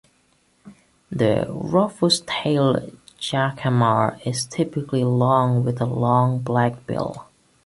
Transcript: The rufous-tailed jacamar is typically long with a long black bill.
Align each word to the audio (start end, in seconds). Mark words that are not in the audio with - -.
The 1.11 1.45
rufous-tailed 1.47 2.97
jacamar 3.19 4.19
is 4.25 4.47
typically 4.47 5.03
long 5.03 5.63
with 5.63 5.79
a 5.79 5.85
long 5.85 6.39
black 6.39 6.87
bill. 6.87 7.27